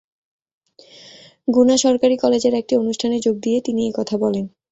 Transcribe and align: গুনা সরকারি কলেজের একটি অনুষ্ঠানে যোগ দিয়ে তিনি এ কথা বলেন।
গুনা 1.47 1.75
সরকারি 1.77 2.15
কলেজের 2.17 2.53
একটি 2.55 2.73
অনুষ্ঠানে 2.77 3.17
যোগ 3.19 3.35
দিয়ে 3.39 3.59
তিনি 3.61 3.81
এ 3.87 3.97
কথা 3.97 4.15
বলেন। 4.17 4.45